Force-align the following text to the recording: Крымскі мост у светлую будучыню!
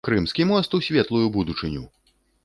Крымскі 0.07 0.45
мост 0.51 0.71
у 0.77 0.79
светлую 0.87 1.21
будучыню! 1.35 1.83